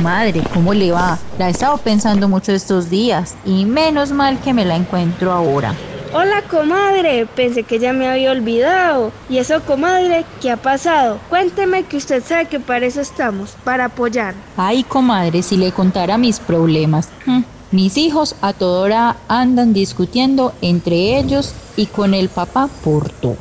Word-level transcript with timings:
Comadre, 0.00 0.42
¿cómo 0.54 0.72
le 0.72 0.92
va? 0.92 1.18
La 1.38 1.48
he 1.48 1.50
estado 1.50 1.76
pensando 1.76 2.26
mucho 2.26 2.52
estos 2.52 2.88
días 2.88 3.34
y 3.44 3.66
menos 3.66 4.12
mal 4.12 4.40
que 4.40 4.54
me 4.54 4.64
la 4.64 4.74
encuentro 4.74 5.30
ahora. 5.30 5.74
Hola 6.14 6.40
comadre, 6.50 7.26
pensé 7.26 7.64
que 7.64 7.78
ya 7.78 7.92
me 7.92 8.08
había 8.08 8.30
olvidado. 8.30 9.12
¿Y 9.28 9.36
eso 9.36 9.60
comadre? 9.60 10.24
¿Qué 10.40 10.50
ha 10.50 10.56
pasado? 10.56 11.18
Cuénteme 11.28 11.82
que 11.82 11.98
usted 11.98 12.24
sabe 12.24 12.46
que 12.46 12.58
para 12.58 12.86
eso 12.86 13.02
estamos, 13.02 13.50
para 13.62 13.84
apoyar. 13.84 14.32
Ay, 14.56 14.84
comadre, 14.84 15.42
si 15.42 15.58
le 15.58 15.70
contara 15.70 16.16
mis 16.16 16.40
problemas. 16.40 17.10
Mm, 17.26 17.42
Mis 17.70 17.98
hijos 17.98 18.36
a 18.40 18.54
toda 18.54 18.80
hora 18.80 19.16
andan 19.28 19.74
discutiendo 19.74 20.54
entre 20.62 21.18
ellos 21.18 21.52
y 21.76 21.84
con 21.84 22.14
el 22.14 22.30
papá 22.30 22.70
por 22.82 23.10
todo. 23.10 23.36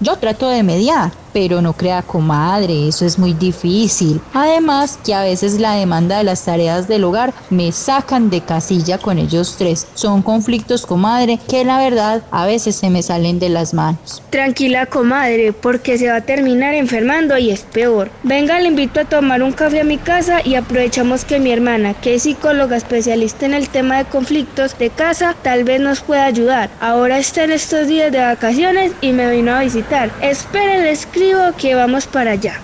Yo 0.00 0.16
trato 0.16 0.48
de 0.48 0.62
mediar, 0.62 1.12
pero 1.32 1.60
no 1.60 1.72
crea 1.72 2.02
comadre, 2.02 2.88
eso 2.88 3.04
es 3.04 3.18
muy 3.18 3.32
difícil. 3.32 4.20
Además 4.34 4.98
que 5.04 5.14
a 5.14 5.22
veces 5.22 5.60
la 5.60 5.74
demanda 5.74 6.18
de 6.18 6.24
las 6.24 6.44
tareas 6.44 6.88
del 6.88 7.04
hogar 7.04 7.32
me 7.50 7.72
sacan 7.72 8.30
de 8.30 8.40
casilla 8.40 8.98
con 8.98 9.18
ellos 9.18 9.56
tres. 9.58 9.86
Son 9.94 10.22
conflictos 10.22 10.86
comadre 10.86 11.38
que 11.48 11.64
la 11.64 11.78
verdad 11.78 12.22
a 12.30 12.46
veces 12.46 12.76
se 12.76 12.90
me 12.90 13.02
salen 13.02 13.38
de 13.38 13.48
las 13.48 13.74
manos. 13.74 14.22
Tranquila 14.30 14.86
comadre, 14.86 15.52
porque 15.52 15.98
se 15.98 16.08
va 16.08 16.16
a 16.16 16.20
terminar 16.20 16.74
enfermando 16.74 17.36
y 17.38 17.50
es 17.50 17.62
peor. 17.62 18.10
Venga, 18.22 18.58
le 18.60 18.68
invito 18.68 19.00
a 19.00 19.04
tomar 19.04 19.42
un 19.42 19.52
café 19.52 19.80
a 19.80 19.84
mi 19.84 19.98
casa 19.98 20.40
y 20.44 20.54
aprovechamos 20.54 21.24
que 21.24 21.40
mi 21.40 21.52
hermana, 21.52 21.94
que 21.94 22.14
es 22.14 22.22
psicóloga 22.22 22.76
especialista 22.76 23.46
en 23.46 23.54
el 23.54 23.68
tema 23.68 23.98
de 23.98 24.04
conflictos 24.04 24.78
de 24.78 24.90
casa, 24.90 25.34
tal 25.42 25.64
vez 25.64 25.80
nos 25.80 26.00
pueda 26.00 26.24
ayudar. 26.24 26.70
Ahora 26.80 27.18
está 27.18 27.44
en 27.44 27.52
estos 27.52 27.86
días 27.88 28.12
de 28.12 28.20
vacaciones 28.20 28.92
y 29.00 29.12
me 29.12 29.30
vino 29.30 29.54
a 29.54 29.60
visitar. 29.60 30.10
Esperen, 30.20 30.82
le 30.82 30.92
escribo 31.20 31.52
que 31.58 31.74
vamos 31.74 32.06
para 32.06 32.30
allá. 32.32 32.58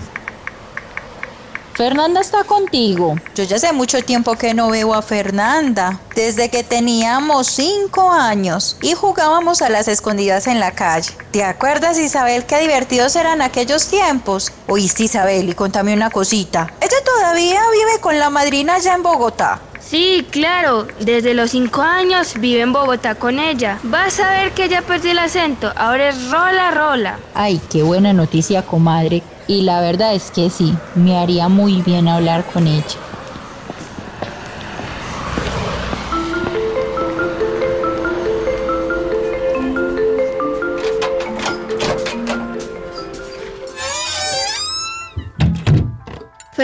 Fernanda 1.75 2.21
está 2.21 2.43
contigo. 2.43 3.15
Yo 3.35 3.43
ya 3.43 3.57
hace 3.57 3.71
mucho 3.71 4.01
tiempo 4.01 4.35
que 4.35 4.55
no 4.55 4.71
veo 4.71 4.95
a 4.95 5.03
Fernanda. 5.03 5.99
Desde 6.15 6.49
que 6.49 6.63
teníamos 6.63 7.45
cinco 7.45 8.11
años 8.11 8.77
y 8.81 8.93
jugábamos 8.93 9.61
a 9.61 9.69
las 9.69 9.87
escondidas 9.87 10.47
en 10.47 10.59
la 10.59 10.71
calle. 10.71 11.11
¿Te 11.29 11.43
acuerdas, 11.43 11.99
Isabel, 11.99 12.47
qué 12.47 12.57
divertidos 12.57 13.15
eran 13.15 13.43
aquellos 13.43 13.89
tiempos? 13.89 14.51
Oíste, 14.67 15.03
Isabel, 15.03 15.49
y 15.49 15.53
contame 15.53 15.93
una 15.93 16.09
cosita. 16.09 16.73
Ella 16.81 16.97
todavía 17.05 17.61
vive 17.71 18.01
con 18.01 18.17
la 18.17 18.31
madrina 18.31 18.75
allá 18.75 18.95
en 18.95 19.03
Bogotá. 19.03 19.61
Sí, 19.89 20.27
claro, 20.31 20.85
desde 20.99 21.33
los 21.33 21.51
5 21.51 21.81
años 21.81 22.33
vive 22.41 22.59
en 22.59 22.73
Bogotá 22.73 23.15
con 23.15 23.39
ella. 23.39 23.79
Vas 23.83 24.19
a 24.19 24.29
ver 24.31 24.51
que 24.51 24.67
ya 24.67 24.81
perdió 24.81 25.11
el 25.11 25.19
acento, 25.19 25.71
ahora 25.77 26.09
es 26.09 26.29
rola 26.29 26.71
rola. 26.71 27.19
Ay, 27.33 27.61
qué 27.71 27.83
buena 27.83 28.11
noticia, 28.11 28.63
comadre. 28.63 29.23
Y 29.47 29.61
la 29.61 29.79
verdad 29.79 30.13
es 30.13 30.29
que 30.29 30.49
sí, 30.49 30.73
me 30.95 31.17
haría 31.17 31.47
muy 31.47 31.81
bien 31.83 32.09
hablar 32.09 32.43
con 32.43 32.67
ella. 32.67 32.83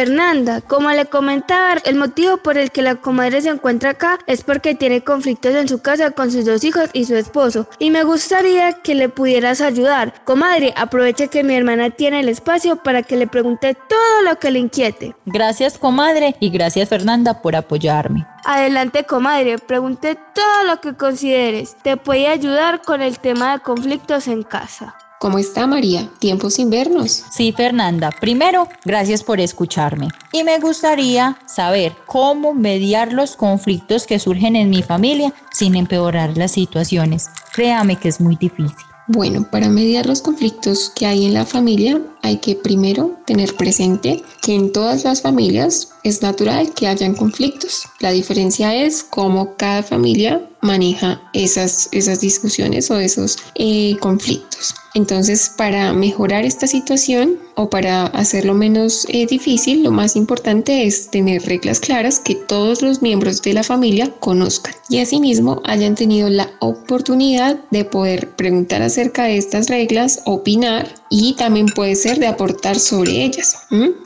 Fernanda, 0.03 0.59
como 0.59 0.91
le 0.91 1.05
comentaba, 1.05 1.75
el 1.85 1.95
motivo 1.95 2.35
por 2.35 2.57
el 2.57 2.71
que 2.71 2.81
la 2.81 2.95
comadre 2.95 3.41
se 3.41 3.47
encuentra 3.47 3.91
acá 3.91 4.19
es 4.27 4.43
porque 4.43 4.75
tiene 4.75 5.01
conflictos 5.01 5.55
en 5.55 5.69
su 5.69 5.81
casa 5.81 6.11
con 6.11 6.29
sus 6.29 6.43
dos 6.43 6.65
hijos 6.65 6.89
y 6.91 7.05
su 7.05 7.15
esposo. 7.15 7.69
Y 7.79 7.89
me 7.89 8.03
gustaría 8.03 8.73
que 8.81 8.95
le 8.95 9.07
pudieras 9.07 9.61
ayudar. 9.61 10.13
Comadre, 10.25 10.73
aproveche 10.75 11.29
que 11.29 11.45
mi 11.45 11.55
hermana 11.55 11.89
tiene 11.89 12.19
el 12.19 12.27
espacio 12.27 12.75
para 12.75 13.01
que 13.03 13.15
le 13.15 13.27
pregunte 13.27 13.75
todo 13.75 14.21
lo 14.25 14.37
que 14.39 14.51
le 14.51 14.59
inquiete. 14.59 15.15
Gracias, 15.25 15.77
comadre, 15.77 16.35
y 16.41 16.49
gracias, 16.49 16.89
Fernanda, 16.89 17.41
por 17.41 17.55
apoyarme. 17.55 18.27
Adelante, 18.43 19.05
comadre, 19.05 19.57
pregunte 19.57 20.17
todo 20.35 20.63
lo 20.67 20.81
que 20.81 20.95
consideres. 20.95 21.77
Te 21.81 21.95
puede 21.95 22.27
ayudar 22.27 22.81
con 22.81 23.01
el 23.01 23.19
tema 23.19 23.53
de 23.53 23.59
conflictos 23.61 24.27
en 24.27 24.43
casa. 24.43 24.97
¿Cómo 25.23 25.37
está 25.37 25.67
María? 25.67 26.09
Tiempo 26.19 26.49
sin 26.49 26.69
vernos. 26.69 27.23
Sí, 27.31 27.53
Fernanda. 27.53 28.11
Primero, 28.11 28.67
gracias 28.83 29.23
por 29.23 29.39
escucharme. 29.39 30.09
Y 30.33 30.43
me 30.43 30.59
gustaría 30.59 31.37
saber 31.45 31.95
cómo 32.07 32.53
mediar 32.53 33.13
los 33.13 33.37
conflictos 33.37 34.05
que 34.05 34.19
surgen 34.19 34.57
en 34.57 34.69
mi 34.69 34.83
familia 34.83 35.33
sin 35.53 35.75
empeorar 35.75 36.35
las 36.35 36.51
situaciones. 36.51 37.29
Créame 37.53 37.95
que 37.95 38.09
es 38.09 38.19
muy 38.19 38.35
difícil. 38.35 38.75
Bueno, 39.07 39.47
para 39.49 39.69
mediar 39.69 40.07
los 40.07 40.21
conflictos 40.21 40.91
que 40.93 41.05
hay 41.05 41.25
en 41.25 41.35
la 41.35 41.45
familia 41.45 42.01
hay 42.21 42.39
que 42.39 42.55
primero 42.57 43.17
tener 43.25 43.55
presente 43.55 44.21
que 44.41 44.55
en 44.55 44.73
todas 44.73 45.05
las 45.05 45.21
familias 45.21 45.92
es 46.03 46.21
natural 46.21 46.73
que 46.73 46.87
hayan 46.87 47.15
conflictos. 47.15 47.85
La 47.99 48.11
diferencia 48.11 48.75
es 48.75 49.03
cómo 49.03 49.55
cada 49.55 49.83
familia 49.83 50.47
maneja 50.63 51.21
esas, 51.33 51.89
esas 51.91 52.21
discusiones 52.21 52.89
o 52.89 52.99
esos 52.99 53.37
eh, 53.55 53.97
conflictos. 53.99 54.73
Entonces, 54.95 55.51
para 55.57 55.91
mejorar 55.91 56.45
esta 56.45 56.67
situación 56.67 57.39
o 57.55 57.69
para 57.69 58.05
hacerlo 58.07 58.53
menos 58.53 59.07
eh, 59.09 59.25
difícil, 59.25 59.83
lo 59.83 59.91
más 59.91 60.15
importante 60.15 60.85
es 60.85 61.09
tener 61.09 61.43
reglas 61.43 61.79
claras 61.79 62.19
que 62.19 62.35
todos 62.35 62.83
los 62.83 63.01
miembros 63.01 63.41
de 63.41 63.53
la 63.53 63.63
familia 63.63 64.11
conozcan 64.19 64.75
y 64.89 64.99
asimismo 64.99 65.61
hayan 65.65 65.95
tenido 65.95 66.29
la 66.29 66.51
oportunidad 66.59 67.59
de 67.71 67.85
poder 67.85 68.35
preguntar 68.35 68.83
acerca 68.83 69.23
de 69.23 69.37
estas 69.37 69.67
reglas, 69.67 70.21
opinar 70.25 70.93
y 71.09 71.33
también 71.33 71.67
puede 71.67 71.95
ser 71.95 72.19
de 72.19 72.27
aportar 72.27 72.79
sobre 72.79 73.23
ellas. 73.23 73.57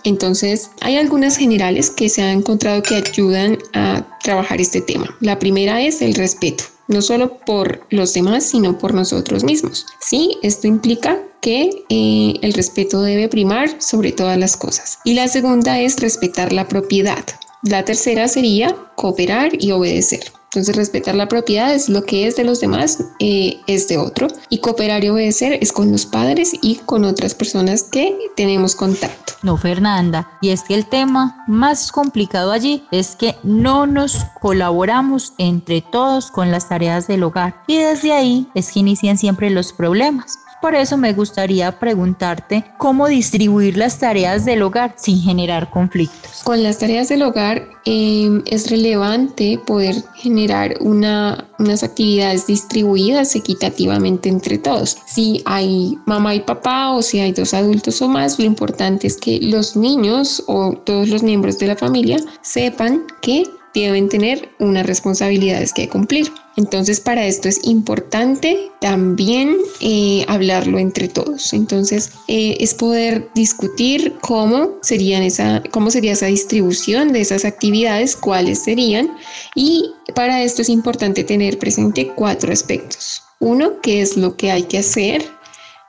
Entonces, 0.03 0.69
hay 0.81 0.96
algunas 0.96 1.38
generales 1.38 1.87
que 1.92 2.09
se 2.09 2.22
han 2.22 2.40
encontrado 2.40 2.81
que 2.84 2.96
ayudan 2.96 3.58
a 3.74 4.06
trabajar 4.24 4.62
este 4.62 4.81
tema. 4.81 5.16
La 5.20 5.40
primera 5.40 5.81
es 5.81 6.02
el 6.02 6.14
respeto 6.16 6.64
no 6.88 7.02
solo 7.02 7.38
por 7.46 7.86
los 7.90 8.14
demás, 8.14 8.46
sino 8.46 8.78
por 8.78 8.94
nosotros 8.94 9.44
mismos. 9.44 9.86
Sí, 10.00 10.38
esto 10.42 10.68
implica 10.68 11.20
que 11.42 11.70
eh, 11.90 12.34
el 12.42 12.53
respeto 12.53 13.02
debe 13.02 13.30
primar 13.30 13.81
sobre 13.81 14.12
todas 14.12 14.38
las 14.38 14.58
cosas. 14.58 15.00
Y 15.03 15.14
la 15.14 15.28
segunda 15.28 15.80
es 15.80 16.00
respetar 16.00 16.53
la 16.53 16.68
propiedad. 16.68 17.24
La 17.64 17.84
tercera 17.86 18.28
sería 18.28 18.76
cooperar 18.96 19.52
y 19.59 19.72
obedecer. 19.72 20.31
Entonces 20.52 20.75
respetar 20.75 21.13
la 21.16 21.28
propiedad 21.28 21.74
es 21.74 21.90
lo 21.90 22.03
que 22.03 22.25
es 22.25 22.35
de 22.38 22.46
los 22.46 22.62
demás, 22.62 23.03
eh, 23.19 23.59
es 23.68 23.88
de 23.88 23.97
otro. 23.97 24.28
Y 24.50 24.59
cooperar 24.59 25.03
y 25.03 25.09
obedecer 25.09 25.58
es 25.62 25.74
con 25.74 25.91
los 25.91 26.06
padres 26.06 26.53
y 26.62 26.75
con 26.85 27.03
otras 27.03 27.35
personas 27.35 27.84
que 27.84 28.18
tenemos 28.35 28.75
contacto. 28.75 29.34
No, 29.44 29.58
Fernanda. 29.58 30.30
Y 30.41 30.50
es 30.50 30.63
que 30.63 30.74
el 30.74 30.85
tema 30.85 31.44
más 31.47 31.91
complicado 31.91 32.52
allí 32.52 32.85
es 32.91 33.16
que 33.16 33.35
no 33.44 33.85
nos 33.85 34.26
colaboramos 34.41 35.34
entre 35.38 35.82
todos 35.82 36.32
con 36.32 36.49
las 36.49 36.70
tareas 36.70 37.08
del 37.08 37.23
hogar. 37.23 37.61
Y 37.67 37.78
desde 37.78 38.14
ahí 38.14 38.47
es 38.55 38.72
que 38.72 38.79
inician 38.79 39.17
siempre 39.17 39.49
los 39.49 39.73
problemas. 39.73 40.40
Por 40.62 40.74
eso 40.74 40.98
me 40.98 41.14
gustaría 41.14 41.78
preguntarte 41.80 42.64
cómo 42.78 43.08
distribuir 43.08 43.78
las 43.78 44.00
tareas 44.00 44.44
del 44.44 44.64
hogar 44.64 44.96
sin 44.98 45.22
generar 45.22 45.70
conflictos. 45.70 46.42
Con 46.44 46.64
las 46.64 46.80
tareas 46.80 47.09
del 47.09 47.22
hogar 47.22 47.68
eh, 47.86 48.42
es 48.48 48.70
relevante 48.72 49.59
poder 49.66 49.96
generar 50.16 50.76
una, 50.80 51.48
unas 51.59 51.84
actividades 51.84 52.48
distribuidas 52.48 53.36
equitativamente 53.36 54.30
entre 54.30 54.58
todos. 54.58 54.98
Si 55.06 55.44
hay 55.46 55.98
mamá 56.06 56.34
y 56.34 56.40
papá 56.40 56.92
o 56.92 57.02
si 57.02 57.20
hay 57.20 57.34
dos 57.34 57.54
adultos 57.54 58.02
o 58.02 58.08
más, 58.08 58.40
lo 58.40 58.46
importante 58.46 59.06
es 59.08 59.18
que 59.18 59.40
los 59.42 59.76
niños 59.76 60.44
o 60.48 60.74
todos 60.74 61.09
los 61.09 61.22
miembros 61.22 61.59
de 61.59 61.68
la 61.68 61.76
familia 61.76 62.18
sepan 62.42 63.04
que 63.22 63.44
deben 63.74 64.09
tener 64.09 64.50
unas 64.59 64.86
responsabilidades 64.86 65.72
que 65.72 65.88
cumplir. 65.88 66.32
Entonces 66.58 67.00
para 67.00 67.26
esto 67.26 67.48
es 67.48 67.59
importante 67.64 68.72
también 68.82 69.56
eh, 69.80 70.26
hablarlo 70.28 70.80
entre 70.80 71.08
todos. 71.08 71.54
Entonces 71.54 72.12
eh, 72.28 72.58
es 72.59 72.74
poder 72.74 73.30
discutir 73.36 74.16
cómo, 74.22 74.72
serían 74.82 75.22
esa, 75.22 75.62
cómo 75.72 75.92
sería 75.92 76.14
esa 76.14 76.26
distribución 76.26 77.14
de 77.14 77.22
esas 77.22 77.46
actividades, 77.46 78.16
cuáles 78.16 78.64
serían. 78.64 79.16
Y 79.54 79.92
para 80.16 80.44
esto 80.44 80.64
es 80.64 80.70
importante 80.70 81.24
tener 81.24 81.59
presente 81.59 82.08
cuatro 82.16 82.52
aspectos. 82.52 83.24
Uno, 83.40 83.80
qué 83.82 84.02
es 84.02 84.18
lo 84.18 84.36
que 84.36 84.52
hay 84.52 84.64
que 84.64 84.80
hacer 84.80 85.24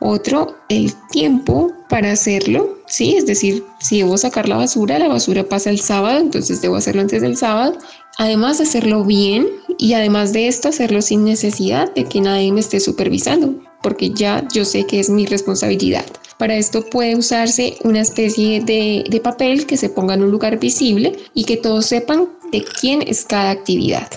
otro, 0.00 0.56
el 0.68 0.94
tiempo 1.10 1.72
para 1.88 2.12
hacerlo, 2.12 2.78
¿sí? 2.86 3.16
Es 3.16 3.26
decir, 3.26 3.64
si 3.80 3.98
debo 3.98 4.16
sacar 4.16 4.48
la 4.48 4.56
basura, 4.56 4.98
la 4.98 5.08
basura 5.08 5.48
pasa 5.48 5.70
el 5.70 5.80
sábado, 5.80 6.20
entonces 6.20 6.60
debo 6.60 6.76
hacerlo 6.76 7.00
antes 7.00 7.22
del 7.22 7.36
sábado. 7.36 7.76
Además, 8.20 8.60
hacerlo 8.60 9.04
bien 9.04 9.48
y 9.78 9.94
además 9.94 10.32
de 10.32 10.48
esto, 10.48 10.68
hacerlo 10.68 11.02
sin 11.02 11.24
necesidad 11.24 11.94
de 11.94 12.04
que 12.04 12.20
nadie 12.20 12.50
me 12.50 12.58
esté 12.58 12.80
supervisando, 12.80 13.54
porque 13.80 14.10
ya 14.10 14.44
yo 14.52 14.64
sé 14.64 14.84
que 14.86 14.98
es 14.98 15.08
mi 15.08 15.24
responsabilidad. 15.24 16.04
Para 16.36 16.56
esto 16.56 16.84
puede 16.84 17.14
usarse 17.14 17.76
una 17.84 18.00
especie 18.00 18.60
de, 18.60 19.04
de 19.08 19.20
papel 19.20 19.66
que 19.66 19.76
se 19.76 19.88
ponga 19.88 20.14
en 20.14 20.24
un 20.24 20.32
lugar 20.32 20.58
visible 20.58 21.16
y 21.32 21.44
que 21.44 21.58
todos 21.58 21.86
sepan 21.86 22.28
de 22.50 22.64
quién 22.64 23.02
es 23.02 23.24
cada 23.24 23.50
actividad. 23.50 24.08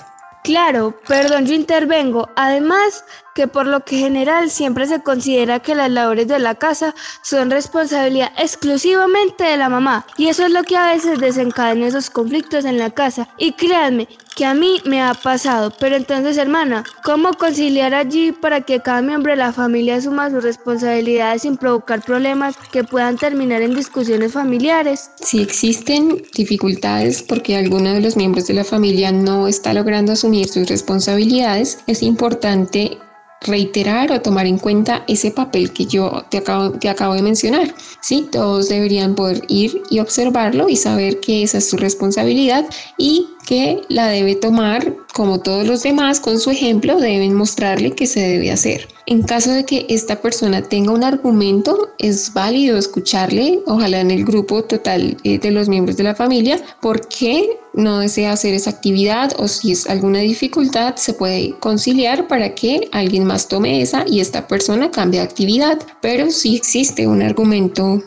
Claro, 0.42 0.96
perdón, 1.06 1.46
yo 1.46 1.54
intervengo. 1.54 2.28
Además, 2.34 3.04
que 3.34 3.48
por 3.48 3.66
lo 3.66 3.84
que 3.84 3.98
general 3.98 4.50
siempre 4.50 4.86
se 4.86 5.02
considera 5.02 5.60
que 5.60 5.74
las 5.74 5.90
labores 5.90 6.28
de 6.28 6.38
la 6.38 6.54
casa 6.54 6.94
son 7.22 7.50
responsabilidad 7.50 8.32
exclusivamente 8.38 9.44
de 9.44 9.56
la 9.56 9.68
mamá. 9.68 10.06
Y 10.16 10.28
eso 10.28 10.44
es 10.44 10.52
lo 10.52 10.62
que 10.62 10.76
a 10.76 10.92
veces 10.92 11.20
desencadena 11.20 11.86
esos 11.86 12.10
conflictos 12.10 12.64
en 12.64 12.78
la 12.78 12.90
casa. 12.90 13.28
Y 13.38 13.52
créanme 13.52 14.08
que 14.34 14.44
a 14.44 14.54
mí 14.54 14.80
me 14.84 15.02
ha 15.02 15.14
pasado. 15.14 15.72
Pero 15.78 15.96
entonces, 15.96 16.36
hermana, 16.36 16.84
¿cómo 17.04 17.32
conciliar 17.34 17.94
allí 17.94 18.32
para 18.32 18.62
que 18.62 18.80
cada 18.80 19.02
miembro 19.02 19.32
de 19.32 19.36
la 19.36 19.52
familia 19.52 19.96
asuma 19.96 20.30
sus 20.30 20.42
responsabilidades 20.42 21.42
sin 21.42 21.56
provocar 21.56 22.02
problemas 22.02 22.56
que 22.70 22.84
puedan 22.84 23.16
terminar 23.16 23.62
en 23.62 23.74
discusiones 23.74 24.32
familiares? 24.32 25.10
Si 25.20 25.40
existen 25.40 26.22
dificultades 26.34 27.22
porque 27.22 27.56
alguno 27.56 27.92
de 27.92 28.00
los 28.00 28.16
miembros 28.16 28.46
de 28.46 28.54
la 28.54 28.64
familia 28.64 29.12
no 29.12 29.48
está 29.48 29.74
logrando 29.74 30.12
asumir 30.12 30.48
sus 30.48 30.68
responsabilidades, 30.68 31.78
es 31.86 32.02
importante 32.02 32.98
reiterar 33.44 34.12
o 34.12 34.20
tomar 34.20 34.46
en 34.46 34.58
cuenta 34.58 35.04
ese 35.08 35.30
papel 35.30 35.72
que 35.72 35.86
yo 35.86 36.24
te 36.30 36.38
acabo, 36.38 37.14
de 37.14 37.22
mencionar. 37.22 37.74
Sí, 38.00 38.28
todos 38.30 38.68
deberían 38.68 39.14
poder 39.14 39.42
ir 39.48 39.82
y 39.90 40.00
observarlo 40.00 40.68
y 40.68 40.76
saber 40.76 41.20
que 41.20 41.42
esa 41.42 41.58
es 41.58 41.68
su 41.68 41.76
responsabilidad 41.76 42.64
y 42.98 43.26
que 43.46 43.82
la 43.88 44.08
debe 44.08 44.34
tomar 44.36 44.94
como 45.12 45.40
todos 45.40 45.66
los 45.66 45.82
demás 45.82 46.20
con 46.20 46.38
su 46.40 46.50
ejemplo, 46.50 46.98
deben 46.98 47.34
mostrarle 47.34 47.92
que 47.92 48.06
se 48.06 48.20
debe 48.20 48.50
hacer. 48.50 48.88
En 49.06 49.22
caso 49.22 49.50
de 49.50 49.64
que 49.64 49.86
esta 49.88 50.20
persona 50.20 50.62
tenga 50.62 50.92
un 50.92 51.04
argumento, 51.04 51.90
es 51.98 52.32
válido 52.32 52.78
escucharle, 52.78 53.60
ojalá 53.66 54.00
en 54.00 54.10
el 54.10 54.24
grupo 54.24 54.64
total 54.64 55.16
eh, 55.24 55.38
de 55.38 55.50
los 55.50 55.68
miembros 55.68 55.96
de 55.96 56.04
la 56.04 56.14
familia, 56.14 56.60
por 56.80 57.06
qué 57.08 57.58
no 57.74 57.98
desea 57.98 58.32
hacer 58.32 58.54
esa 58.54 58.70
actividad 58.70 59.32
o 59.38 59.48
si 59.48 59.72
es 59.72 59.88
alguna 59.88 60.20
dificultad, 60.20 60.96
se 60.96 61.14
puede 61.14 61.58
conciliar 61.58 62.28
para 62.28 62.54
que 62.54 62.88
alguien 62.92 63.24
más 63.24 63.48
tome 63.48 63.82
esa 63.82 64.04
y 64.06 64.20
esta 64.20 64.46
persona 64.46 64.90
cambie 64.90 65.20
de 65.20 65.26
actividad. 65.26 65.78
Pero 66.00 66.30
si 66.30 66.56
existe 66.56 67.06
un 67.06 67.22
argumento 67.22 68.02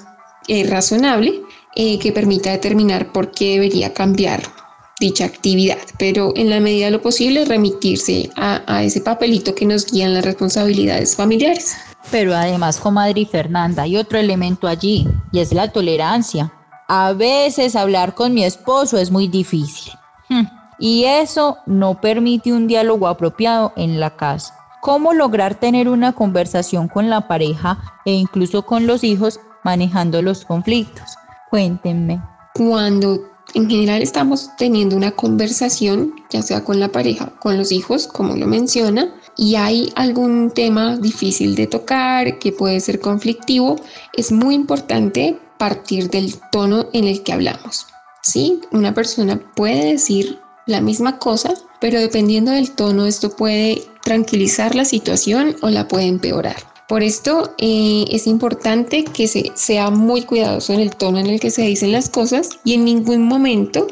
eh, 0.47 0.63
razonable 0.63 1.41
eh, 1.75 1.99
que 1.99 2.11
permita 2.11 2.51
determinar 2.51 3.11
por 3.11 3.31
qué 3.31 3.53
debería 3.53 3.93
cambiar 3.93 4.54
dicha 4.99 5.25
actividad, 5.25 5.77
pero 5.99 6.31
en 6.35 6.49
la 6.49 6.59
medida 6.59 6.85
de 6.85 6.91
lo 6.91 7.01
posible 7.01 7.45
remitirse 7.45 8.29
a, 8.37 8.83
ese 8.83 9.01
papelito 9.01 9.53
que 9.53 9.65
nos 9.65 9.85
guían 9.91 10.13
las 10.13 10.25
responsabilidades 10.25 11.15
familiares. 11.15 11.75
Pero 12.11 12.33
además, 12.33 12.77
comadre 12.77 13.25
Fernanda, 13.25 13.83
hay 13.83 13.97
otro 13.97 14.17
elemento 14.17 14.67
allí 14.67 15.07
y 15.31 15.39
es 15.39 15.53
la 15.53 15.71
tolerancia. 15.71 16.51
A 16.87 17.13
veces 17.13 17.75
hablar 17.75 18.13
con 18.13 18.33
mi 18.33 18.43
esposo 18.43 18.97
es 18.97 19.11
muy 19.11 19.27
difícil. 19.27 19.93
Hmm. 20.29 20.45
Y 20.77 21.05
eso 21.05 21.57
no 21.65 21.99
permite 21.99 22.53
un 22.53 22.67
diálogo 22.67 23.07
apropiado 23.07 23.73
en 23.75 23.99
la 23.99 24.15
casa. 24.15 24.53
¿Cómo 24.81 25.13
lograr 25.13 25.55
tener 25.55 25.89
una 25.89 26.13
conversación 26.13 26.87
con 26.87 27.09
la 27.09 27.27
pareja 27.27 27.79
e 28.05 28.11
incluso 28.11 28.65
con 28.65 28.85
los 28.85 29.03
hijos 29.03 29.39
manejando 29.63 30.21
los 30.21 30.45
conflictos? 30.45 31.15
Cuéntenme. 31.49 32.21
Cuando 32.53 33.34
en 33.53 33.69
general 33.69 34.01
estamos 34.01 34.49
teniendo 34.57 34.95
una 34.95 35.11
conversación, 35.11 36.15
ya 36.29 36.41
sea 36.41 36.63
con 36.63 36.79
la 36.79 36.91
pareja, 36.91 37.33
con 37.39 37.57
los 37.57 37.71
hijos, 37.71 38.07
como 38.07 38.35
lo 38.35 38.47
menciona, 38.47 39.13
y 39.37 39.55
hay 39.55 39.91
algún 39.95 40.51
tema 40.51 40.97
difícil 40.97 41.55
de 41.55 41.67
tocar 41.67 42.39
que 42.39 42.51
puede 42.51 42.79
ser 42.79 42.99
conflictivo, 42.99 43.77
es 44.13 44.31
muy 44.31 44.55
importante 44.55 45.37
partir 45.57 46.09
del 46.09 46.35
tono 46.51 46.87
en 46.93 47.05
el 47.05 47.23
que 47.23 47.33
hablamos. 47.33 47.87
¿sí? 48.21 48.61
Una 48.71 48.93
persona 48.93 49.39
puede 49.55 49.91
decir 49.93 50.39
la 50.65 50.81
misma 50.81 51.19
cosa, 51.19 51.53
pero 51.79 51.99
dependiendo 51.99 52.51
del 52.51 52.71
tono 52.71 53.05
esto 53.05 53.29
puede 53.29 53.83
tranquilizar 54.03 54.75
la 54.75 54.85
situación 54.85 55.55
o 55.61 55.69
la 55.69 55.87
puede 55.87 56.07
empeorar. 56.07 56.74
Por 56.87 57.01
esto 57.01 57.55
eh, 57.57 58.05
es 58.11 58.27
importante 58.27 59.03
que 59.03 59.27
se 59.27 59.51
sea 59.55 59.89
muy 59.89 60.21
cuidadoso 60.21 60.73
en 60.73 60.81
el 60.81 60.95
tono 60.95 61.17
en 61.17 61.27
el 61.27 61.39
que 61.39 61.49
se 61.49 61.63
dicen 61.63 61.91
las 61.91 62.09
cosas 62.09 62.49
y 62.63 62.75
en 62.75 62.85
ningún 62.85 63.23
momento 63.23 63.87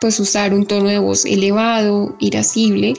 pues 0.00 0.18
usar 0.18 0.54
un 0.54 0.66
tono 0.66 0.88
de 0.88 0.98
voz 0.98 1.26
elevado, 1.26 2.16
irascible. 2.18 2.94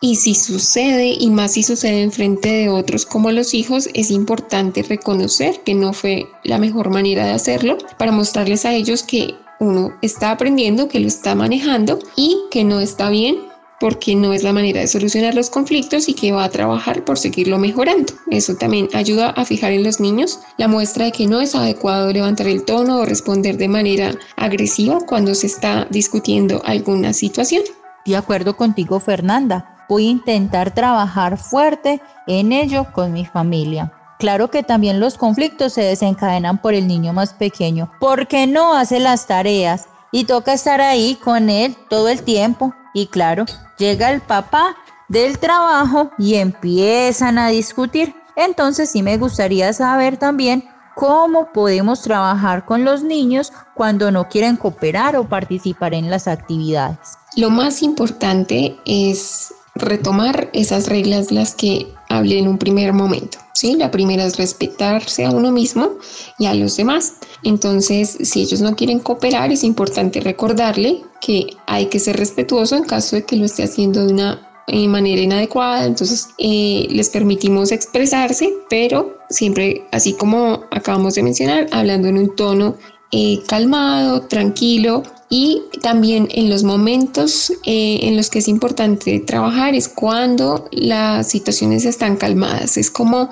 Y 0.00 0.16
si 0.16 0.34
sucede, 0.34 1.14
y 1.18 1.30
más 1.30 1.52
si 1.52 1.62
sucede 1.62 2.02
en 2.02 2.12
frente 2.12 2.50
de 2.50 2.68
otros 2.68 3.06
como 3.06 3.30
los 3.30 3.54
hijos, 3.54 3.88
es 3.94 4.10
importante 4.10 4.82
reconocer 4.82 5.60
que 5.64 5.74
no 5.74 5.92
fue 5.92 6.26
la 6.44 6.58
mejor 6.58 6.90
manera 6.90 7.26
de 7.26 7.32
hacerlo 7.32 7.78
para 7.98 8.12
mostrarles 8.12 8.64
a 8.64 8.74
ellos 8.74 9.02
que 9.02 9.34
uno 9.58 9.94
está 10.02 10.30
aprendiendo, 10.30 10.88
que 10.88 11.00
lo 11.00 11.06
está 11.06 11.34
manejando 11.34 11.98
y 12.14 12.38
que 12.50 12.64
no 12.64 12.80
está 12.80 13.10
bien 13.10 13.36
porque 13.80 14.14
no 14.14 14.32
es 14.32 14.42
la 14.42 14.52
manera 14.52 14.80
de 14.80 14.86
solucionar 14.86 15.34
los 15.34 15.50
conflictos 15.50 16.08
y 16.08 16.14
que 16.14 16.32
va 16.32 16.44
a 16.44 16.50
trabajar 16.50 17.04
por 17.04 17.18
seguirlo 17.18 17.58
mejorando. 17.58 18.12
Eso 18.30 18.54
también 18.54 18.88
ayuda 18.94 19.30
a 19.30 19.44
fijar 19.44 19.72
en 19.72 19.84
los 19.84 20.00
niños 20.00 20.40
la 20.56 20.68
muestra 20.68 21.06
de 21.06 21.12
que 21.12 21.26
no 21.26 21.40
es 21.40 21.54
adecuado 21.54 22.12
levantar 22.12 22.46
el 22.46 22.64
tono 22.64 22.98
o 22.98 23.04
responder 23.04 23.56
de 23.56 23.68
manera 23.68 24.14
agresiva 24.36 25.00
cuando 25.06 25.34
se 25.34 25.46
está 25.46 25.86
discutiendo 25.90 26.62
alguna 26.64 27.12
situación. 27.12 27.62
De 28.04 28.16
acuerdo 28.16 28.56
contigo, 28.56 29.00
Fernanda 29.00 29.84
voy 29.88 30.06
a 30.06 30.10
intentar 30.10 30.74
trabajar 30.74 31.38
fuerte 31.38 32.00
en 32.26 32.52
ello 32.52 32.86
con 32.92 33.12
mi 33.12 33.24
familia. 33.24 33.92
Claro 34.18 34.50
que 34.50 34.62
también 34.62 34.98
los 34.98 35.18
conflictos 35.18 35.74
se 35.74 35.82
desencadenan 35.82 36.58
por 36.58 36.74
el 36.74 36.86
niño 36.86 37.12
más 37.12 37.34
pequeño, 37.34 37.90
porque 38.00 38.46
no 38.46 38.74
hace 38.74 38.98
las 38.98 39.26
tareas 39.26 39.88
y 40.12 40.24
toca 40.24 40.52
estar 40.52 40.80
ahí 40.80 41.16
con 41.22 41.50
él 41.50 41.76
todo 41.88 42.08
el 42.08 42.22
tiempo. 42.22 42.74
Y 42.94 43.06
claro, 43.06 43.44
llega 43.78 44.10
el 44.10 44.20
papá 44.20 44.76
del 45.08 45.38
trabajo 45.38 46.10
y 46.18 46.34
empiezan 46.34 47.38
a 47.38 47.48
discutir. 47.48 48.14
Entonces 48.36 48.90
sí 48.90 49.02
me 49.02 49.18
gustaría 49.18 49.72
saber 49.72 50.16
también 50.16 50.68
cómo 50.94 51.52
podemos 51.52 52.02
trabajar 52.02 52.64
con 52.64 52.84
los 52.84 53.02
niños 53.02 53.52
cuando 53.74 54.10
no 54.10 54.28
quieren 54.28 54.56
cooperar 54.56 55.16
o 55.16 55.28
participar 55.28 55.92
en 55.94 56.10
las 56.10 56.26
actividades. 56.26 57.18
Lo 57.36 57.50
más 57.50 57.82
importante 57.82 58.78
es 58.86 59.52
retomar 59.74 60.48
esas 60.54 60.88
reglas 60.88 61.30
las 61.30 61.54
que 61.54 61.94
hablé 62.08 62.38
en 62.38 62.48
un 62.48 62.56
primer 62.56 62.94
momento. 62.94 63.38
¿Sí? 63.56 63.74
La 63.74 63.90
primera 63.90 64.24
es 64.24 64.36
respetarse 64.36 65.24
a 65.24 65.30
uno 65.30 65.50
mismo 65.50 65.92
y 66.38 66.46
a 66.46 66.54
los 66.54 66.76
demás. 66.76 67.14
Entonces, 67.42 68.18
si 68.20 68.42
ellos 68.42 68.60
no 68.60 68.76
quieren 68.76 69.00
cooperar, 69.00 69.50
es 69.50 69.64
importante 69.64 70.20
recordarle 70.20 71.02
que 71.20 71.56
hay 71.66 71.86
que 71.86 71.98
ser 71.98 72.16
respetuoso 72.16 72.76
en 72.76 72.84
caso 72.84 73.16
de 73.16 73.24
que 73.24 73.36
lo 73.36 73.46
esté 73.46 73.62
haciendo 73.62 74.06
de 74.06 74.12
una 74.12 74.62
eh, 74.66 74.86
manera 74.88 75.22
inadecuada. 75.22 75.86
Entonces, 75.86 76.28
eh, 76.38 76.86
les 76.90 77.08
permitimos 77.08 77.72
expresarse, 77.72 78.52
pero 78.68 79.16
siempre, 79.30 79.86
así 79.90 80.12
como 80.12 80.64
acabamos 80.70 81.14
de 81.14 81.22
mencionar, 81.22 81.66
hablando 81.72 82.08
en 82.08 82.18
un 82.18 82.36
tono 82.36 82.76
eh, 83.10 83.40
calmado, 83.46 84.22
tranquilo, 84.22 85.02
y 85.28 85.62
también 85.82 86.28
en 86.30 86.48
los 86.48 86.62
momentos 86.62 87.52
eh, 87.64 88.00
en 88.02 88.16
los 88.16 88.30
que 88.30 88.38
es 88.38 88.48
importante 88.48 89.18
trabajar 89.20 89.74
es 89.74 89.88
cuando 89.88 90.68
las 90.70 91.28
situaciones 91.28 91.84
están 91.84 92.16
calmadas. 92.16 92.76
Es 92.76 92.90
como 92.90 93.30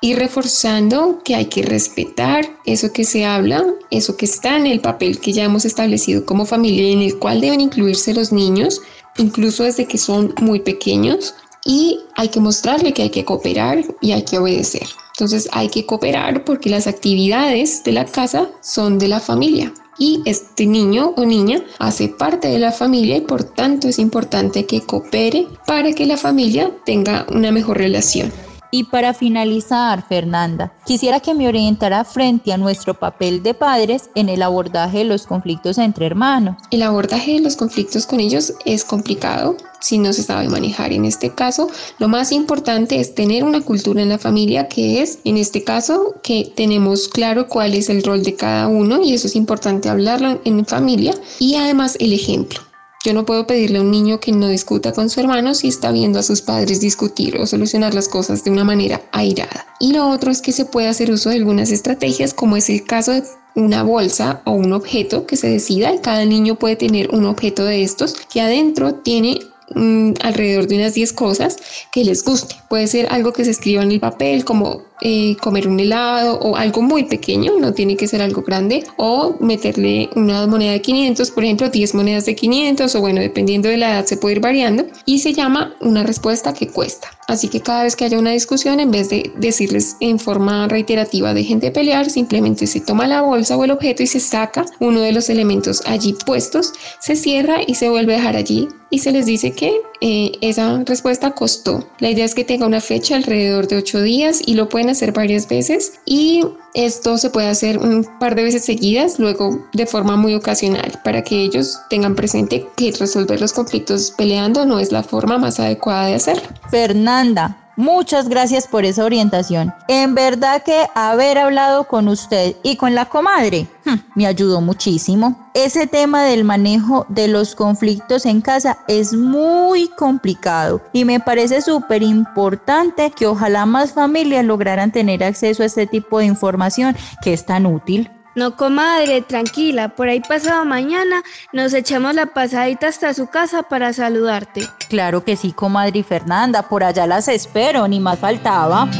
ir 0.00 0.18
reforzando 0.18 1.20
que 1.24 1.34
hay 1.34 1.46
que 1.46 1.62
respetar 1.62 2.46
eso 2.64 2.92
que 2.92 3.04
se 3.04 3.24
habla, 3.24 3.64
eso 3.90 4.16
que 4.16 4.26
está 4.26 4.56
en 4.56 4.66
el 4.66 4.80
papel 4.80 5.20
que 5.20 5.32
ya 5.32 5.44
hemos 5.44 5.64
establecido 5.64 6.26
como 6.26 6.46
familia 6.46 6.90
en 6.90 7.00
el 7.00 7.18
cual 7.18 7.40
deben 7.40 7.60
incluirse 7.60 8.12
los 8.12 8.32
niños, 8.32 8.80
incluso 9.16 9.62
desde 9.62 9.86
que 9.86 9.98
son 9.98 10.34
muy 10.40 10.60
pequeños. 10.60 11.34
Y 11.64 12.00
hay 12.16 12.28
que 12.28 12.40
mostrarle 12.40 12.92
que 12.92 13.02
hay 13.02 13.10
que 13.10 13.24
cooperar 13.24 13.84
y 14.00 14.12
hay 14.12 14.22
que 14.24 14.38
obedecer. 14.38 14.86
Entonces 15.14 15.48
hay 15.52 15.68
que 15.68 15.86
cooperar 15.86 16.44
porque 16.44 16.70
las 16.70 16.86
actividades 16.86 17.82
de 17.82 17.92
la 17.92 18.04
casa 18.04 18.48
son 18.60 18.98
de 18.98 19.08
la 19.08 19.18
familia 19.18 19.72
y 19.98 20.22
este 20.24 20.66
niño 20.66 21.14
o 21.16 21.24
niña 21.24 21.62
hace 21.78 22.08
parte 22.08 22.48
de 22.48 22.58
la 22.58 22.72
familia 22.72 23.16
y 23.16 23.22
por 23.22 23.44
tanto 23.44 23.88
es 23.88 23.98
importante 23.98 24.66
que 24.66 24.80
coopere 24.80 25.46
para 25.66 25.92
que 25.92 26.06
la 26.06 26.16
familia 26.16 26.70
tenga 26.84 27.26
una 27.30 27.50
mejor 27.50 27.78
relación. 27.78 28.32
Y 28.70 28.84
para 28.84 29.14
finalizar, 29.14 30.06
Fernanda, 30.06 30.72
quisiera 30.84 31.20
que 31.20 31.34
me 31.34 31.48
orientara 31.48 32.04
frente 32.04 32.52
a 32.52 32.56
nuestro 32.56 32.94
papel 32.94 33.42
de 33.42 33.54
padres 33.54 34.10
en 34.14 34.28
el 34.28 34.42
abordaje 34.42 34.98
de 34.98 35.04
los 35.04 35.26
conflictos 35.26 35.78
entre 35.78 36.06
hermanos. 36.06 36.56
El 36.70 36.82
abordaje 36.82 37.34
de 37.34 37.40
los 37.40 37.56
conflictos 37.56 38.06
con 38.06 38.20
ellos 38.20 38.52
es 38.64 38.84
complicado 38.84 39.56
si 39.80 39.98
no 39.98 40.12
se 40.12 40.22
sabe 40.22 40.48
manejar. 40.48 40.92
En 40.92 41.04
este 41.04 41.30
caso, 41.30 41.68
lo 41.98 42.08
más 42.08 42.32
importante 42.32 42.98
es 42.98 43.14
tener 43.14 43.44
una 43.44 43.60
cultura 43.60 44.02
en 44.02 44.08
la 44.08 44.18
familia 44.18 44.68
que 44.68 45.00
es, 45.02 45.20
en 45.24 45.36
este 45.36 45.62
caso, 45.62 46.14
que 46.22 46.52
tenemos 46.56 47.08
claro 47.08 47.48
cuál 47.48 47.74
es 47.74 47.88
el 47.88 48.02
rol 48.02 48.22
de 48.22 48.34
cada 48.34 48.68
uno 48.68 49.00
y 49.02 49.14
eso 49.14 49.26
es 49.26 49.36
importante 49.36 49.88
hablarlo 49.88 50.40
en 50.44 50.66
familia 50.66 51.14
y 51.38 51.54
además 51.54 51.96
el 52.00 52.12
ejemplo. 52.12 52.65
Yo 53.06 53.14
no 53.14 53.24
puedo 53.24 53.46
pedirle 53.46 53.78
a 53.78 53.82
un 53.82 53.92
niño 53.92 54.18
que 54.18 54.32
no 54.32 54.48
discuta 54.48 54.90
con 54.90 55.08
su 55.08 55.20
hermano 55.20 55.54
si 55.54 55.68
está 55.68 55.92
viendo 55.92 56.18
a 56.18 56.24
sus 56.24 56.42
padres 56.42 56.80
discutir 56.80 57.36
o 57.36 57.46
solucionar 57.46 57.94
las 57.94 58.08
cosas 58.08 58.42
de 58.42 58.50
una 58.50 58.64
manera 58.64 59.00
airada. 59.12 59.64
Y 59.78 59.92
lo 59.92 60.08
otro 60.08 60.32
es 60.32 60.42
que 60.42 60.50
se 60.50 60.64
puede 60.64 60.88
hacer 60.88 61.12
uso 61.12 61.30
de 61.30 61.36
algunas 61.36 61.70
estrategias, 61.70 62.34
como 62.34 62.56
es 62.56 62.68
el 62.68 62.82
caso 62.82 63.12
de 63.12 63.22
una 63.54 63.84
bolsa 63.84 64.42
o 64.44 64.50
un 64.50 64.72
objeto 64.72 65.24
que 65.24 65.36
se 65.36 65.48
decida. 65.48 66.00
Cada 66.00 66.24
niño 66.24 66.56
puede 66.56 66.74
tener 66.74 67.10
un 67.14 67.26
objeto 67.26 67.64
de 67.64 67.84
estos 67.84 68.14
que 68.14 68.40
adentro 68.40 68.94
tiene 68.94 69.38
mm, 69.76 70.14
alrededor 70.24 70.66
de 70.66 70.74
unas 70.74 70.94
10 70.94 71.12
cosas 71.12 71.58
que 71.92 72.04
les 72.04 72.24
guste. 72.24 72.56
Puede 72.68 72.88
ser 72.88 73.06
algo 73.12 73.32
que 73.32 73.44
se 73.44 73.52
escriba 73.52 73.84
en 73.84 73.92
el 73.92 74.00
papel, 74.00 74.44
como 74.44 74.82
eh, 75.00 75.36
comer 75.36 75.68
un 75.68 75.78
helado 75.80 76.38
o 76.40 76.56
algo 76.56 76.82
muy 76.82 77.04
pequeño, 77.04 77.52
no 77.58 77.72
tiene 77.72 77.96
que 77.96 78.08
ser 78.08 78.22
algo 78.22 78.42
grande, 78.42 78.84
o 78.96 79.36
meterle 79.40 80.08
una 80.16 80.46
moneda 80.46 80.72
de 80.72 80.80
500, 80.80 81.30
por 81.30 81.44
ejemplo, 81.44 81.68
10 81.68 81.94
monedas 81.94 82.26
de 82.26 82.34
500, 82.34 82.94
o 82.94 83.00
bueno, 83.00 83.20
dependiendo 83.20 83.68
de 83.68 83.76
la 83.76 83.90
edad 83.90 84.06
se 84.06 84.16
puede 84.16 84.36
ir 84.36 84.40
variando, 84.40 84.86
y 85.04 85.18
se 85.18 85.32
llama 85.32 85.74
una 85.80 86.02
respuesta 86.02 86.54
que 86.54 86.68
cuesta. 86.68 87.08
Así 87.28 87.48
que 87.48 87.60
cada 87.60 87.82
vez 87.82 87.96
que 87.96 88.04
haya 88.04 88.18
una 88.18 88.30
discusión, 88.30 88.78
en 88.78 88.90
vez 88.90 89.08
de 89.08 89.32
decirles 89.36 89.96
en 90.00 90.18
forma 90.18 90.68
reiterativa 90.68 91.34
dejen 91.34 91.58
de 91.58 91.72
pelear, 91.72 92.08
simplemente 92.08 92.66
se 92.66 92.80
toma 92.80 93.08
la 93.08 93.22
bolsa 93.22 93.56
o 93.56 93.64
el 93.64 93.72
objeto 93.72 94.02
y 94.02 94.06
se 94.06 94.20
saca 94.20 94.64
uno 94.78 95.00
de 95.00 95.12
los 95.12 95.28
elementos 95.28 95.82
allí 95.86 96.14
puestos, 96.24 96.72
se 97.00 97.16
cierra 97.16 97.58
y 97.66 97.74
se 97.74 97.88
vuelve 97.88 98.14
a 98.14 98.18
dejar 98.18 98.36
allí 98.36 98.68
y 98.90 99.00
se 99.00 99.10
les 99.10 99.26
dice 99.26 99.50
que 99.50 99.80
eh, 100.00 100.32
esa 100.40 100.82
respuesta 100.84 101.32
costó. 101.32 101.88
La 101.98 102.10
idea 102.10 102.24
es 102.24 102.34
que 102.34 102.44
tenga 102.44 102.66
una 102.66 102.80
fecha 102.80 103.16
alrededor 103.16 103.66
de 103.66 103.76
8 103.76 104.02
días 104.02 104.40
y 104.44 104.54
lo 104.54 104.68
pueden 104.68 104.85
hacer 104.90 105.12
varias 105.12 105.48
veces 105.48 105.94
y 106.04 106.44
esto 106.74 107.18
se 107.18 107.30
puede 107.30 107.48
hacer 107.48 107.78
un 107.78 108.06
par 108.20 108.34
de 108.34 108.44
veces 108.44 108.64
seguidas, 108.64 109.18
luego 109.18 109.66
de 109.72 109.86
forma 109.86 110.16
muy 110.16 110.34
ocasional, 110.34 111.00
para 111.04 111.22
que 111.22 111.40
ellos 111.42 111.78
tengan 111.90 112.14
presente 112.14 112.66
que 112.76 112.92
resolver 112.92 113.40
los 113.40 113.52
conflictos 113.52 114.12
peleando 114.16 114.66
no 114.66 114.78
es 114.78 114.92
la 114.92 115.02
forma 115.02 115.38
más 115.38 115.58
adecuada 115.58 116.06
de 116.06 116.14
hacerlo. 116.14 116.48
Fernanda, 116.70 117.65
Muchas 117.76 118.30
gracias 118.30 118.66
por 118.66 118.86
esa 118.86 119.04
orientación. 119.04 119.74
En 119.86 120.14
verdad 120.14 120.62
que 120.62 120.86
haber 120.94 121.36
hablado 121.36 121.84
con 121.84 122.08
usted 122.08 122.56
y 122.62 122.76
con 122.76 122.94
la 122.94 123.04
comadre 123.04 123.68
hmm, 123.84 123.94
me 124.14 124.26
ayudó 124.26 124.62
muchísimo. 124.62 125.50
Ese 125.52 125.86
tema 125.86 126.24
del 126.24 126.44
manejo 126.44 127.04
de 127.10 127.28
los 127.28 127.54
conflictos 127.54 128.24
en 128.24 128.40
casa 128.40 128.78
es 128.88 129.12
muy 129.12 129.88
complicado 129.88 130.80
y 130.94 131.04
me 131.04 131.20
parece 131.20 131.60
súper 131.60 132.02
importante 132.02 133.10
que 133.10 133.26
ojalá 133.26 133.66
más 133.66 133.92
familias 133.92 134.44
lograran 134.46 134.90
tener 134.90 135.22
acceso 135.22 135.62
a 135.62 135.66
este 135.66 135.86
tipo 135.86 136.18
de 136.18 136.24
información 136.24 136.96
que 137.20 137.34
es 137.34 137.44
tan 137.44 137.66
útil. 137.66 138.10
No, 138.36 138.54
comadre, 138.54 139.22
tranquila, 139.22 139.88
por 139.88 140.10
ahí 140.10 140.20
pasado 140.20 140.66
mañana 140.66 141.22
nos 141.54 141.72
echamos 141.72 142.14
la 142.14 142.26
pasadita 142.26 142.86
hasta 142.86 143.14
su 143.14 143.28
casa 143.28 143.62
para 143.62 143.94
saludarte. 143.94 144.68
Claro 144.90 145.24
que 145.24 145.36
sí, 145.36 145.52
comadre 145.52 146.02
Fernanda, 146.02 146.60
por 146.68 146.84
allá 146.84 147.06
las 147.06 147.28
espero, 147.28 147.88
ni 147.88 147.98
más 147.98 148.18
faltaba. 148.18 148.90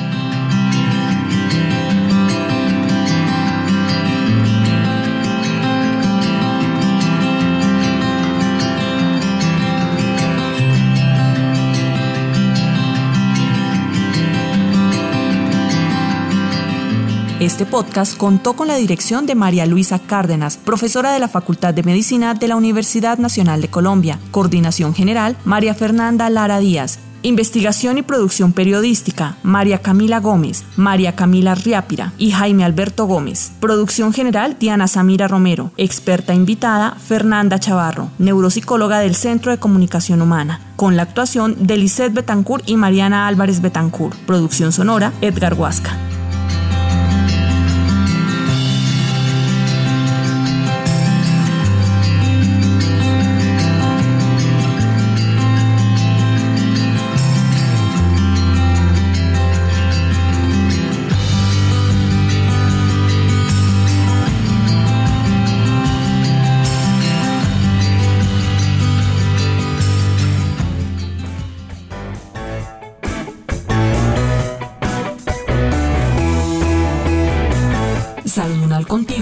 Este 17.47 17.65
podcast 17.65 18.17
contó 18.17 18.55
con 18.55 18.67
la 18.67 18.75
dirección 18.75 19.25
de 19.25 19.37
María 19.37 19.67
Luisa 19.67 20.01
Cárdenas, 20.01 20.57
profesora 20.57 21.13
de 21.13 21.21
la 21.21 21.29
Facultad 21.29 21.73
de 21.73 21.85
Medicina 21.85 22.35
de 22.35 22.49
la 22.49 22.57
Universidad 22.57 23.19
Nacional 23.19 23.61
de 23.63 23.69
Colombia. 23.69 24.19
Coordinación 24.33 24.97
General, 24.97 25.37
María 25.45 25.73
Fernanda 25.73 26.29
Lara 26.29 26.59
Díaz. 26.59 26.99
Investigación 27.23 27.99
y 27.99 28.03
producción 28.03 28.53
periodística, 28.53 29.37
María 29.45 29.79
Camila 29.79 30.19
Gómez, 30.19 30.65
María 30.75 31.15
Camila 31.15 31.55
Riápira 31.55 32.13
y 32.19 32.33
Jaime 32.33 32.65
Alberto 32.65 33.07
Gómez. 33.07 33.53
Producción 33.61 34.13
general, 34.13 34.57
Diana 34.59 34.89
Samira 34.89 35.29
Romero. 35.29 35.71
Experta 35.77 36.35
invitada, 36.35 36.97
Fernanda 36.97 37.61
Chavarro, 37.61 38.11
neuropsicóloga 38.19 38.99
del 38.99 39.15
Centro 39.15 39.53
de 39.53 39.59
Comunicación 39.59 40.21
Humana. 40.21 40.73
Con 40.75 40.97
la 40.97 41.05
actuación 41.05 41.55
de 41.69 41.77
Lisette 41.77 42.13
Betancourt 42.13 42.69
y 42.69 42.77
Mariana 42.77 43.29
Álvarez 43.29 43.61
Betancourt. 43.61 44.17
Producción 44.27 44.73
sonora, 44.73 45.13
Edgar 45.21 45.55
Huasca. 45.55 45.97